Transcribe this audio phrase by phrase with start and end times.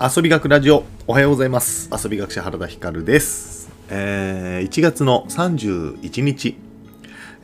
[0.00, 0.82] 遊び学ラジオ。
[1.06, 1.88] おはようございます。
[1.92, 6.56] 遊び学者原田光です、えー1月の31日、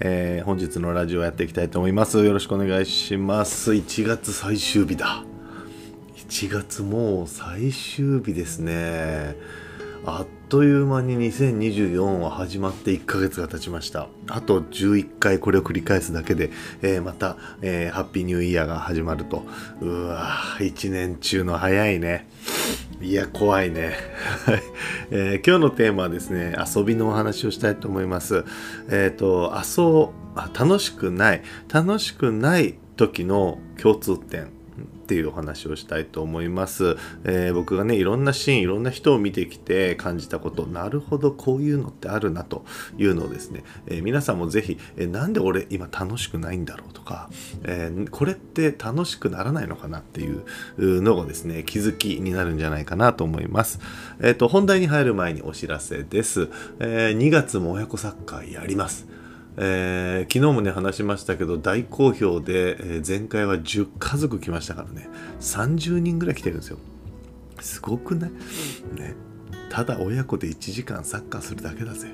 [0.01, 2.25] えー本日のラジオやっていきたいと思います。
[2.25, 3.73] よろしくお願いします。
[3.73, 5.25] 1月最終日だ。
[6.17, 9.37] 1月もう最終日ですね。
[10.05, 14.09] あっという間に2024は始まって1ヶ月が経ちました。
[14.27, 16.51] あと11回これを繰り返すだけで、
[16.83, 19.45] えーまた、えーハッピーニューイヤーが始まると。
[19.81, 22.29] うわぁ1年中の早いね。
[23.01, 23.95] いや怖いね、
[25.13, 28.45] えー今日のテーマはですね遊びのお話をしたいと思います。
[28.89, 30.09] えっ、と遊
[30.59, 34.60] 楽しくない楽しくない時の共通点。
[34.79, 42.65] っていうお話をしたいと思います、えー僕がねいろんなシーンいろんな人を見てきて感じたことなるほどこういうのってあるなと
[42.97, 47.29] いうのをですね、えー皆さんもぜひ、えーなんで俺今楽しくないんだろうとか、
[47.65, 50.43] えーこれって楽しくならないのかなっていう
[50.79, 53.81] のがですね気づきになるんじゃないかなと思います。
[54.23, 59.20] えっ、と本題に入る前にお知らせです、え2月も親子サッカーやります。
[59.63, 65.09] えー昨日もね話しましたけど大好評で、えー前回は10家族来ましたからね。
[65.41, 66.79] 30人ぐらい来てるんですよ。
[67.61, 68.31] すごくない？
[68.31, 69.15] ね。
[69.71, 72.09] ただ親子で1時間サッカーするだけだぜ。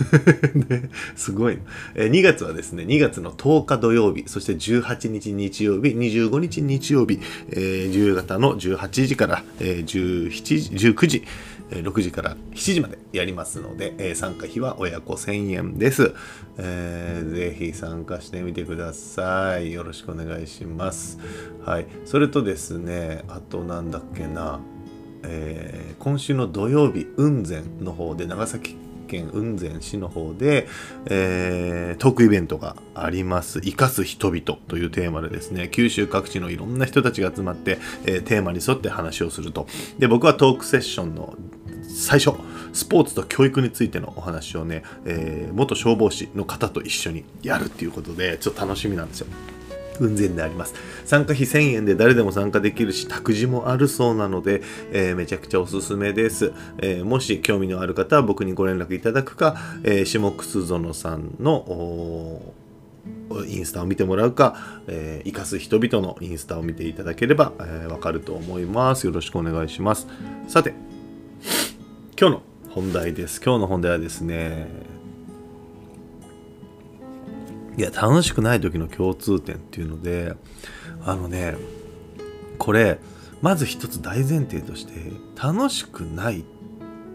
[0.68, 1.58] ね、すごい、
[1.94, 7.20] え2月はですね、2月の10日土曜日、そして18日日曜日、25日日曜日、
[7.50, 11.22] えー、夕方の18時から、えー17時、19時、
[11.70, 16.12] えー6時から7時までやりますので、えー参加費は親子1000円です、
[16.58, 19.72] えーぜひ参加してみてください。
[19.72, 21.18] よろしくお願いします。
[21.64, 21.86] はい。
[22.04, 24.60] それとですね、あとなんだっけな、
[25.22, 28.74] えー今週の土曜日雲仙の方で長崎
[29.10, 30.68] 県雲仙市の方で、
[31.06, 39.66] えートークイベントがあります「生かす人々」というテーマでですね九州各地のいろんな人たちが集まって、えーテーマに沿って話をすると。
[39.98, 41.36] で僕はトークセッションの
[41.82, 42.36] 最初
[42.72, 49.26] スポーツと教育についてのお話をね、えー元消防士の方と一緒にやるっていうことでちょっと楽しみなんですよ。
[50.00, 50.74] 雲仙であります。
[51.04, 54.62] 参加費1000円で誰でも参加できるし託児もあるそうなので、
[54.92, 62.40] えーめちゃくちゃおすすめです、えーもし興味のある方は僕にご連絡いただくか、えー下楠園さんの
[63.46, 69.06] インスタを見てもらうか、えー生かす人々のインスタを見ていただければ、えーわかると思います。
[69.06, 70.06] よろしくお願いします。
[70.48, 70.74] さて
[72.18, 73.40] 今日の本題です。
[73.44, 74.68] 今日の本題はですね
[77.80, 80.34] いや楽しくない時の共通点っていうので
[81.02, 81.56] あのね
[82.58, 82.98] これ
[83.40, 84.92] まず一つ大前提として
[85.42, 86.44] 楽しくない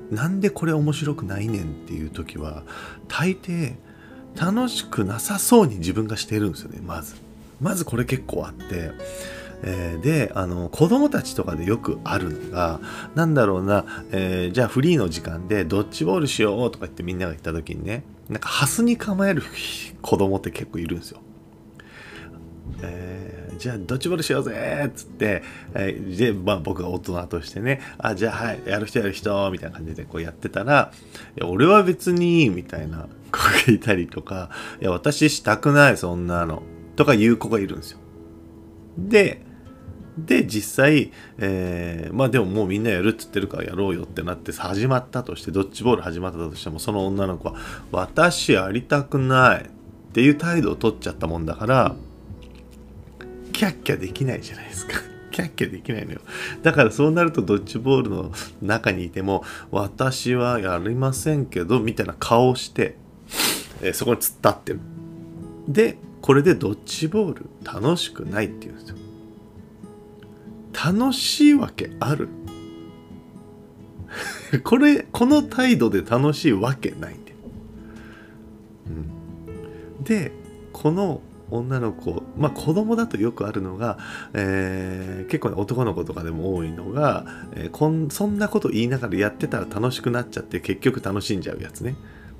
[0.10, 2.64] なんでこれ面白くないねんっていう時は
[3.08, 3.76] 大抵
[4.36, 7.16] 楽しくなさそうに自分がしてるんですよねまず。
[7.62, 8.90] まずこれ結構あって
[9.62, 12.80] えーであの子供たちとかでよくあるのが
[13.14, 19.44] なんだろうな、えーじゃあフリーの時間でドッジボールしようとか言ってみんなが言った時にねなんかハスに構える
[20.02, 21.22] 子供って結構いるんですよ。
[22.82, 25.42] えーじゃあドッジボールしようぜっつって、
[25.76, 30.92] えーで、まあ、僕が大人としてねあじゃあはいやる人やる人みたいな感じでこうやってたら
[31.38, 34.50] いや俺は別にみたいな子がいたりとか
[34.82, 36.64] いや私したくないそんなの
[36.98, 38.00] とか言う子がいるんですよ。
[38.98, 39.45] で
[40.18, 47.56] で実際、えーまあでももうみんなやるっつってるからやろうよってなって始まったとしてドッジボール始まったとしてもその女の子は
[47.92, 49.68] 「私やりたくない」っ
[50.14, 51.96] ていう態度を取っちゃったもんだから
[53.52, 54.94] キャッキャできないじゃないですか。
[55.32, 56.20] キャッキャできないのよ。
[56.62, 62.98] だからそうなるとドッジボールの中にいても私はやりませんけどみたいな顔をして、
[63.82, 64.80] えーそこに突っ立ってる。
[65.68, 68.96] で、これでドッジボール楽しくないって言うんですよ。
[70.94, 72.30] 楽しいわけある
[74.64, 77.38] これ、この態度で楽しいわけないんだよ。
[79.98, 80.32] うん、で、
[80.72, 83.98] この女の子、まあ子供だとよくあるのが、
[84.34, 91.96] えー結構ね男の子とかでも多いのが、えーこんそんなこと言いながらやってたら楽しくなっちゃって結局楽しんじゃうやつね。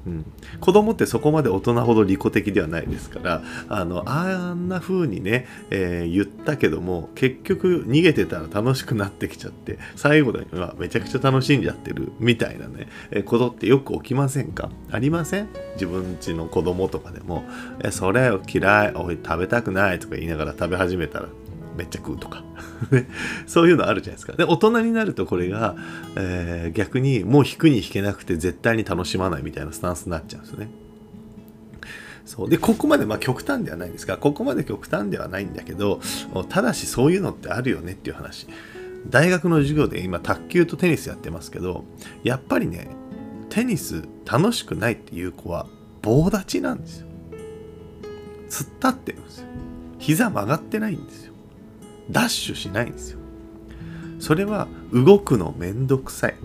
[0.06, 0.26] うん、
[0.60, 14.70] 子供ってそこまで大人ほど利己的ではないですからあのあんな風にね、えー言ったけども結局逃げてたら楽しくなってきちゃって最後にはめちゃくちゃ楽しんじゃってるみたいなね、えーことってよく起きませんか？
[14.92, 15.50] ありません？
[15.74, 17.44] 自分家の子供とかでも
[17.84, 18.94] 「えそれ嫌い。
[18.94, 21.30] おい食べたくない」とか言いながら食べ始めたら。
[21.76, 22.44] めっちゃ食うとか。
[22.92, 23.08] ね。
[23.48, 24.34] そういうのあるじゃないですか。
[24.34, 25.76] で大人になるとこれが、
[26.16, 30.70] えー逆にもう引くに引けなくて絶対に楽しまないみたいなスタンスになっちゃうんですよね。
[32.26, 32.50] そう。
[32.50, 36.02] でここまでまあ極端ではないんですがここまで極端ではないんだけど
[36.50, 38.48] ただしそういうのってあるよねっていう話。
[39.10, 41.86] 大学の授業で今卓球とテニスやってますけど
[42.24, 42.88] やっぱりね
[43.50, 45.68] テニス楽しくないっていう子は
[46.02, 47.08] 棒立ちなんですよ。
[48.50, 49.48] 突っ立ってるんですよ。
[50.00, 51.34] 膝曲がってないんですよ。
[52.10, 53.20] ダッシュしないんですよ。
[54.20, 56.36] それは動くのめんどくさい。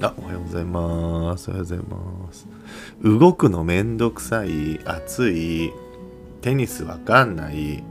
[0.00, 1.50] あおはようございます。
[1.50, 2.46] おはようございます。
[3.02, 5.72] 動くのめんどくさい暑い
[6.40, 7.82] テニスわかんない。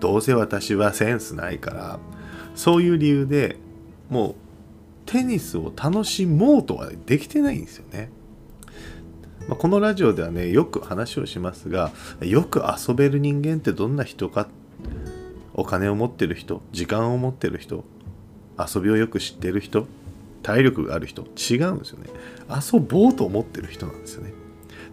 [0.00, 1.98] どうせ私はセンスないから。
[2.54, 3.56] そういう理由で
[4.10, 4.34] もう
[5.06, 8.10] テニスを楽しもうとはできてないんですよね。
[9.48, 14.48] まあ、このラジオではねよく話をしますがよく遊べる人間ってどんな人かっ
[15.58, 17.84] お金を持ってる人時間を持ってる人
[18.56, 19.88] 遊びをよく知ってる人
[20.44, 22.08] 体力がある人違うんですよね。
[22.48, 24.32] 遊ぼうと思ってる人なんですよね。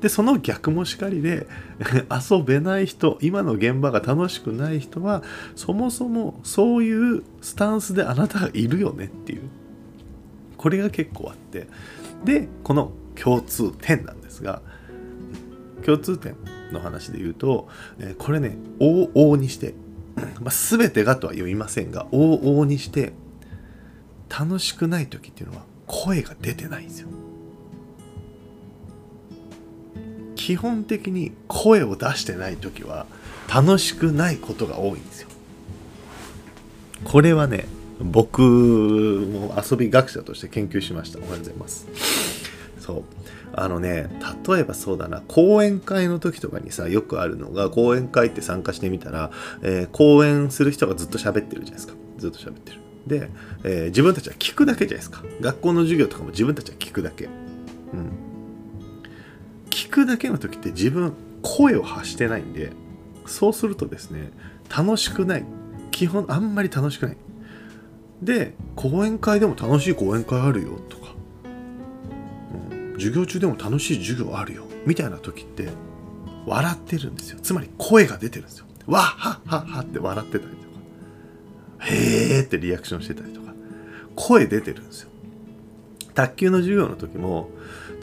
[0.01, 1.45] でその逆もしかりで
[2.09, 5.21] 遊べない人今の現場が楽しくない人は
[5.55, 9.41] そもそもそういうスタンスであなたがいるよねっていう。
[10.57, 11.67] これが結構あって。
[12.25, 14.63] でこの共通点なんですが
[15.85, 16.35] 共通点
[16.71, 17.67] の話で言うと、
[18.17, 19.75] これね往々にして、
[20.41, 23.13] まあ、全てがとは言いませんが往々にして
[24.29, 27.09] 楽しくない時っていうのは声が出てないんですよ。
[30.35, 33.07] 基本的に声を出してない時は
[33.51, 35.29] 楽しくないことが多いんですよ。
[37.03, 37.65] これはね
[37.99, 41.19] 僕も遊び学者として研究しました。
[41.19, 41.87] おはようございます。
[42.85, 43.03] そう。
[43.53, 44.09] あのね
[44.47, 45.21] 例えばそうだな。
[45.27, 49.31] 講演会の時とかにさよくあるのが講演会って参加してみたら、
[49.63, 51.93] えー、講演する人がずっと喋ってるじゃないですか。
[52.17, 52.79] ずっと喋ってる。
[53.07, 53.29] で、
[53.63, 55.23] えー、自分たちは聞くだけじゃないですか。
[55.41, 57.25] 学校の授業とかも自分たちは聞くだけ。
[57.25, 57.31] うん。
[59.69, 62.71] 聞くだけの時って自分声を発してないんで
[63.25, 64.31] そうするとですね
[64.75, 65.45] 楽しくない。
[65.91, 67.17] 基本あんまり楽しくない。
[68.21, 71.04] で講演会でも楽しい講演会あるよとか、
[72.95, 75.69] 授業中でも楽しい授業あるよみたいな時って
[76.45, 83.53] 笑ってるんですよつまり声が出てるんですよわっはっはっはって笑ってたりとかへーってリアクションしてたりとか
[84.15, 85.09] 声出てるんですよ
[86.15, 87.49] 卓球の授業の時も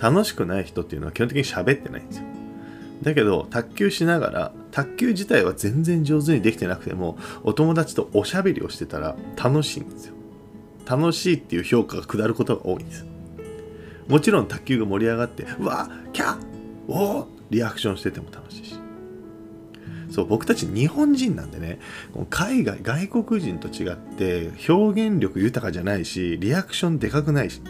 [0.00, 2.24] 楽しくない人っていうのは基本的に喋ってないんですよ。
[3.02, 10.14] だけど、卓球しながら、卓球自体は全然上手にできてなくても、お友達とおしゃべりをしてたら楽しいんですよ。
[10.86, 13.04] 楽しいっていう評価が下ることが多いんです。
[14.12, 16.38] もちろん卓球が盛り上がって、うわキャッ
[16.86, 18.74] おーリアクションしてても楽しいし。
[20.10, 21.80] そう、僕たち日本人なんでね、
[22.28, 27.62] 海外、外国人と違って表現力豊かじゃないし、リアクションでかくないし、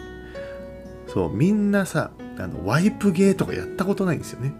[1.06, 4.52] そう、みんなさ、あのワイプゲーとかやったことないんですよね。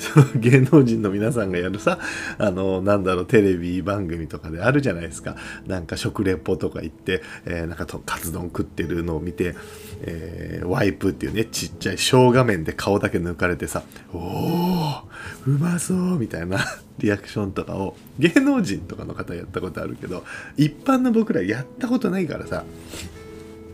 [0.36, 1.98] 芸能人の皆さんがやるさ、
[2.38, 5.36] あの、なんだろう、テレビ番組とかであるじゃないですか。
[5.66, 9.54] なんか食レポとか行って、えー、なんかとカツ丼食ってるのを見て、
[10.02, 13.82] えー、ワイプっていうね、ちっちゃい小画面で顔だけ抜かれてさ、
[14.12, 15.02] おー、
[15.46, 16.58] うまそうみたいな
[16.98, 20.24] リアクションとかを芸能人とかの方やったことあるけど、
[20.56, 22.64] 一般の僕らやったことないからさ、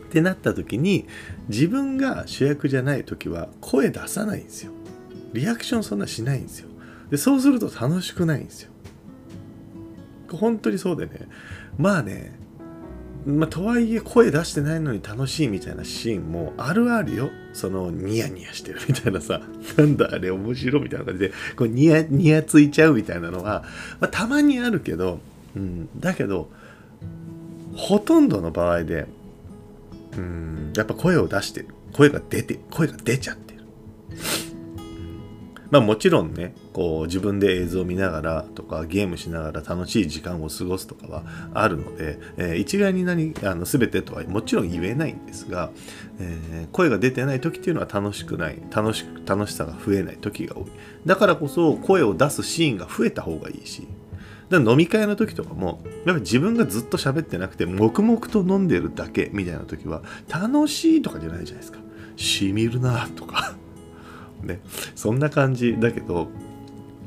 [0.07, 1.05] ってなった時に
[1.49, 4.71] 自分が主役じゃない時は声出さないんですよ
[5.37, 6.69] リアクションそんなしないんですよ。
[7.09, 8.71] でそうすると楽しくないんですよ。
[10.31, 11.27] 本当にそうでね。
[11.77, 12.35] まあね
[13.25, 17.29] まあ、とはいえ声出してないのに楽しいみたいなシーンもあるあるよ。
[17.53, 19.41] そのニヤニヤしてるみたいなさ、
[19.77, 23.63] なんだあれ面白いみたいな感じで、こうニヤニヤついちゃうみたいなのは、
[23.99, 25.19] まあ、たまにあるけど、
[25.55, 26.49] うん、だけど、
[27.75, 29.07] ほとんどの場合で
[30.17, 31.67] うんやっぱ声を出してる。
[31.93, 33.61] 声が出て声が出ちゃってる、
[35.69, 45.71] まあもちろんねこう自分で映像を見ながらとかゲームしながら楽しい時間を過ごすとかはあるので、えー、一概に何あの全てとはもちろん言えないんですが、
[46.19, 50.65] えー、声が出てない時っていうのは楽しくない楽しく楽しさが増えない時が多い
[51.05, 53.87] だからこそ声を出すシーンが増えた方がいいし
[54.49, 61.79] だ飲み会の時とかも、やっぱ自分がずっと喋ってなくて、黙々と飲んでるだけみたいな時は、楽しいとかじゃないじゃないですか。
[62.15, 63.55] しみるなとか
[64.47, 64.61] ね。
[64.95, 66.29] そんな感じだけど、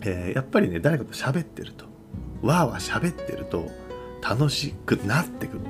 [0.03, 1.87] えー、やっぱりね、誰かと喋ってると、
[2.43, 3.69] わーわー喋ってると、
[4.23, 5.61] 楽しくなってくる。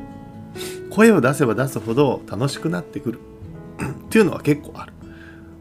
[0.90, 3.20] 声を出せば出すほど楽しくなってくる。
[3.80, 4.92] っていうのは結構ある。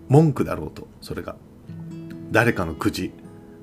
[0.07, 1.35] 文句だろうと、それが。
[2.31, 3.11] 誰かの口、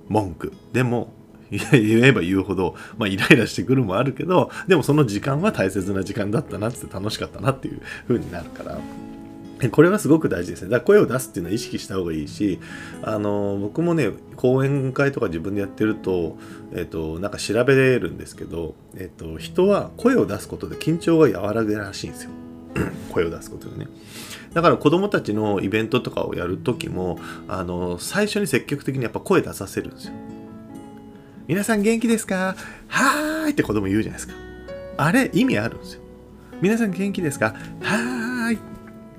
[0.09, 0.53] 文句。
[0.73, 1.13] でも、
[1.51, 8.79] 言えば言うほど、まあ、イライラしてくるもあるけど、でもその時間は大切な時間だったなって楽しかったなっていう風になるから、
[9.73, 10.69] これはすごく大事ですね。
[10.69, 12.59] だから声を出すっていうのは意識した方がいいし、
[13.03, 16.37] あの、僕もね、講演会とか自分でやってると、
[16.73, 22.31] えっ、と、なんか調べれるんですけど、えっ、と、人は声を出すことで緊張が和らぐらしいんですよ。
[23.11, 23.89] 声を出すことでね。
[24.53, 30.13] だから子供たちのイベントとかをやるときも、あの、最初に積極的にやっぱ声出させるんですよ。
[31.47, 32.57] 皆さん元気ですか？
[32.89, 34.35] はーいって子供言うじゃないですか。
[34.99, 36.01] あれ、意味あるんですよ。
[36.61, 37.55] 皆さん元気ですか？
[37.81, 38.16] はーい。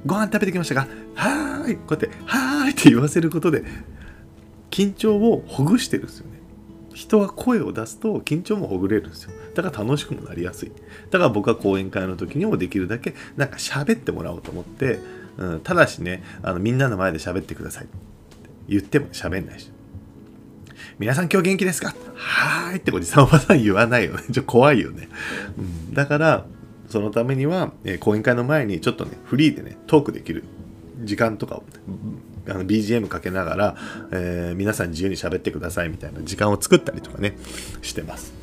[0.07, 1.75] ご飯食べてきましたかはーい。
[1.75, 3.63] こうやって、はーい って言わせることで、
[4.71, 6.37] 緊張をほぐしてるんですよね。
[6.93, 9.31] 人は声を出すと緊張もほぐれるんですよ。
[9.53, 10.71] だから楽しくもなりやすい。
[11.11, 14.99] だから僕は講演会の時にもできるだけなんか喋ってもらおうと思って、
[15.37, 17.93] うん、ただしね、あのみんなの前で喋ってくださいって
[18.67, 19.71] 言っても喋んないし。
[20.97, 21.93] 皆さん今日元気ですか？
[22.15, 24.23] はーいっておじさんおばさん言わないよね。
[24.31, 25.09] ちょ怖いよね。
[25.57, 26.45] うん、だから、
[26.87, 30.43] そのためには、えー、講演会の前にちょっとね、フリーでね、トークできる
[31.03, 31.63] 時間とかを、
[32.49, 33.75] あの BGM かけながら、
[34.11, 37.37] えー、皆さん自由に喋ってくださいみたいな時間を作ったりとかね、
[37.81, 38.33] してます。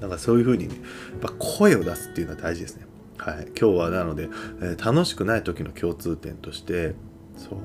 [0.00, 2.86] だからそういう風にね、やっぱ声を出すっていうのは大事ですね。
[3.18, 3.48] はい。
[3.58, 4.28] 今日はなので、
[4.60, 6.94] えー、楽しくない時の共通点として、
[7.36, 7.58] そう、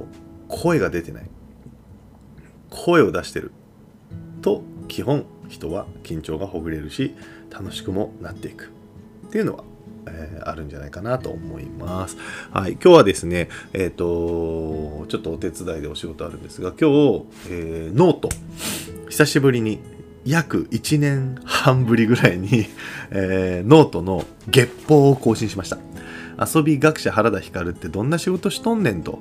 [0.48, 1.30] 声が出てない。
[2.70, 3.52] 声を出してる。
[4.42, 7.16] と基本人は緊張がほぐれるし
[7.50, 8.72] 楽しくもなっていく
[9.28, 9.64] っていうのは、
[10.10, 12.18] えー、あるんじゃないかなと思います。
[12.52, 18.30] はい、今日はですね、えっ、ー、と、ちょっとお手伝いでお仕事あるんですが、今日、えー、ノート、
[19.10, 19.80] 久しぶりに
[20.26, 22.68] 約1年半ぶりぐらいに、
[23.12, 25.78] えー、ノートの月報を更新しました。
[26.40, 29.20] 遊び学者原田光ってどんな仕事しとんねんと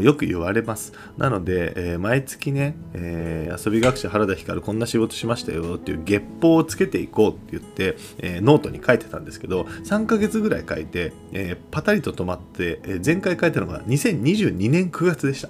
[0.00, 0.92] よく言われます。
[1.18, 15.48] なので、えー、毎月ね、えー、遊び学者原田光こんな仕事しましたよっていう月報をつけていこうって言って、えー、ノートに書いてたんですけど、3ヶ月ぐらい書いて、えパタリと止まって、え前回書いたのが2022年9月でした。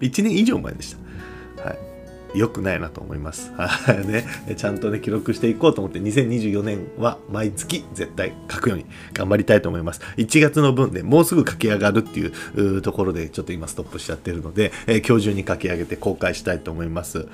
[0.00, 1.09] 1年以上前でした。
[2.34, 3.52] 良くないなと思います。
[4.06, 4.24] ね、
[4.56, 10.00] ちゃんとね、記録していこうと思って、2024年は毎月絶対書くように頑張りたいと思います。
[10.16, 17.26] 1月の分でもうすぐ書き上がるっていうところでちょっと今ストップしちゃってるので、えー、今日中に書き上げて公開したいと思います。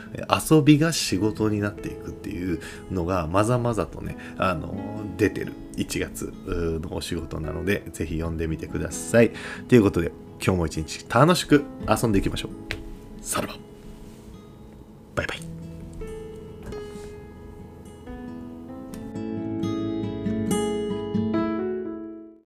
[0.50, 2.60] 遊びが仕事になっていくっていう
[2.90, 4.76] のがまざまざとね、あの
[5.16, 9.32] 出てる1月のお仕事なので、ぜひ読んでみてください。
[9.68, 10.12] ということで、
[10.44, 12.50] 今日も一日楽しく遊んでいきましょう。
[13.22, 13.65] さらば。
[15.16, 15.45] 拜拜。